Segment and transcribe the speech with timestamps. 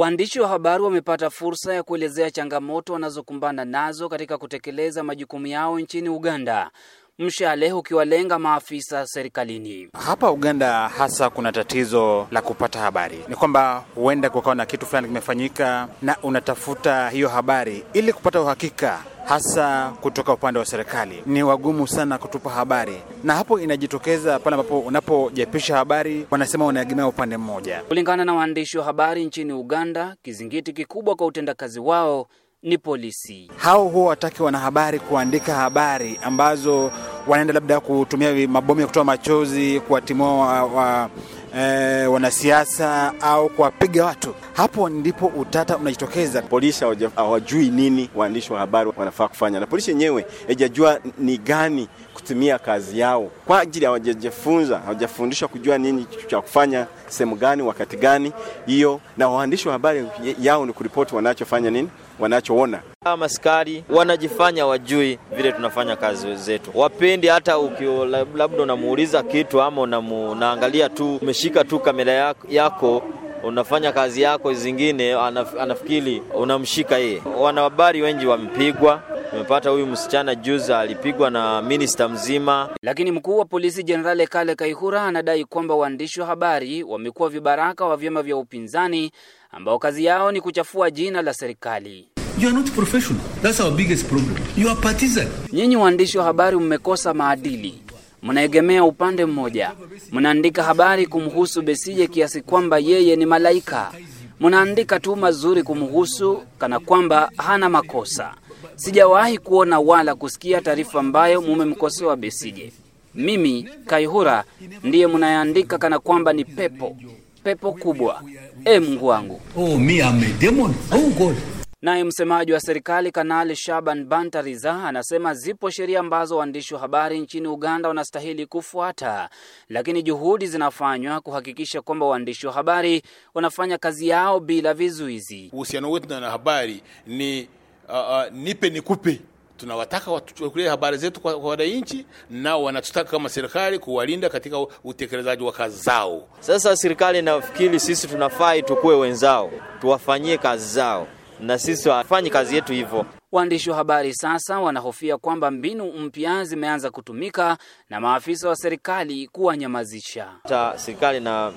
[0.00, 6.08] Waandishi wa habari wamepata fursa ya kuelezea changamoto wanazokumbana nazo katika kutekeleza majukumu yao nchini
[6.08, 6.70] Uganda,
[7.18, 9.88] mshale ukiwalenga maafisa serikalini.
[10.06, 15.08] Hapa Uganda hasa kuna tatizo la kupata habari, ni kwamba huenda kukawa na kitu fulani
[15.08, 21.88] kimefanyika na unatafuta hiyo habari ili kupata uhakika hasa kutoka upande wa serikali ni wagumu
[21.88, 27.82] sana kutupa habari, na hapo inajitokeza pale ambapo unapojapisha habari wanasema unaegemea upande mmoja.
[27.88, 32.26] Kulingana na waandishi wa habari nchini Uganda, kizingiti kikubwa kwa utendakazi wao
[32.62, 33.50] ni polisi.
[33.56, 36.90] Hao huwa wataki wanahabari kuandika habari ambazo
[37.26, 41.10] wanaenda labda kutumia mabomu ya kutoa machozi kuwatimua wa, wa,
[41.58, 44.34] e, wanasiasa au kuwapiga watu.
[44.52, 46.42] Hapo ndipo utata unajitokeza.
[46.42, 46.84] Polisi
[47.16, 51.88] hawajui nini waandishi wa habari wanafaa kufanya, na polisi yenyewe haijajua ni gani
[52.30, 58.32] kutumia kazi yao kwa ajili, hawajajifunza hawajafundishwa kujua nini cha kufanya sehemu gani wakati gani
[58.66, 60.06] hiyo, na waandishi wa habari
[60.40, 61.88] yao ni kuripoti wanachofanya nini
[62.18, 62.80] wanachoona.
[63.04, 69.82] Maskari askari wanajifanya wajui vile tunafanya kazi zetu, wapendi hata ukio labda unamuuliza kitu ama
[69.82, 73.02] unaangalia tu umeshika tu kamera yako
[73.42, 77.22] unafanya kazi yako zingine, anaf, anafikiri unamshika yeye.
[77.38, 79.02] Wanahabari wengi wamepigwa.
[79.30, 82.68] Tumepata huyu msichana juzi alipigwa na minista mzima.
[82.82, 87.96] Lakini mkuu wa polisi Jenerali Kale Kaihura anadai kwamba waandishi wa habari wamekuwa vibaraka wa
[87.96, 89.12] vyama vya upinzani
[89.50, 92.08] ambao kazi yao ni kuchafua jina la serikali.
[92.38, 93.22] You are not professional.
[93.42, 94.36] That's our biggest problem.
[94.56, 95.26] You are partisan.
[95.52, 97.82] Nyinyi waandishi wa habari mmekosa maadili,
[98.22, 99.72] mnaegemea upande mmoja,
[100.12, 103.92] mnaandika habari kumhusu Besije kiasi kwamba yeye ni malaika.
[104.40, 108.34] Mnaandika tu mazuri kumhusu kana kwamba hana makosa.
[108.76, 112.72] Sijawahi kuona wala kusikia taarifa ambayo mumemkosoa Besije.
[113.14, 114.44] Mimi Kaihura
[114.84, 116.96] ndiye mnayeandika kana kwamba ni pepo,
[117.44, 118.22] pepo kubwa.
[118.64, 119.40] E Mungu wangu!
[119.56, 120.74] Oh, me, I'm a demon.
[120.92, 121.36] Oh, God.
[121.82, 127.48] Naye msemaji wa serikali Kanali Shaban Bantariza anasema zipo sheria ambazo waandishi wa habari nchini
[127.48, 129.30] Uganda wanastahili kufuata,
[129.68, 133.02] lakini juhudi zinafanywa kuhakikisha kwamba waandishi wa habari
[133.34, 135.50] wanafanya kazi yao bila vizuizi.
[135.52, 137.48] Uhusiano wetu na habari ni
[137.92, 139.20] uh, uh, nipe nikupe.
[139.56, 145.82] Tunawataka watuchukulie habari zetu kwa wananchi, nao wanatutaka kama serikali kuwalinda katika utekelezaji wa kazi
[145.82, 146.22] zao.
[146.40, 151.06] Sasa serikali nafikiri sisi tunafai tukuwe wenzao, tuwafanyie kazi zao
[151.40, 153.06] na sisi wafanye kazi yetu hivyo.
[153.32, 157.58] Waandishi wa habari sasa wanahofia kwamba mbinu mpya zimeanza kutumika
[157.90, 160.28] na maafisa wa serikali kuwanyamazisha.
[160.76, 161.52] Serikali na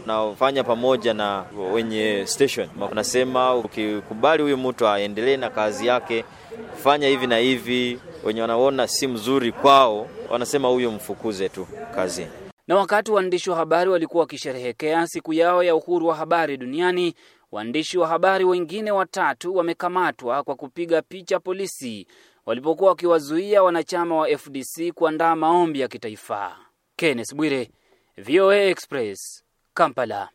[0.66, 6.26] pamoja na wenye station, wanasema ukikubali huyu mtu aendelee na kazi yake,
[6.84, 12.32] fanya hivi na hivi, wenye wanaona si mzuri kwao, wanasema huyo mfukuze tu kazini.
[12.68, 17.16] Na wakati waandishi wa habari walikuwa wakisherehekea siku yao ya uhuru wa habari duniani,
[17.54, 22.08] waandishi wa habari wengine watatu wamekamatwa kwa kupiga picha polisi
[22.46, 26.58] walipokuwa wakiwazuia wanachama wa FDC kuandaa maombi ya kitaifa.
[26.96, 27.72] Kenneth Bwire,
[28.18, 29.44] VOA Express,
[29.74, 30.30] Kampala.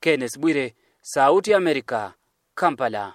[0.00, 2.14] Kenneth Bwire, Sauti ya Amerika,
[2.54, 3.14] Kampala.